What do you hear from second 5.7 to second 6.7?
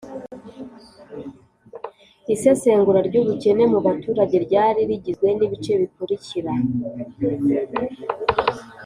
bikurikira: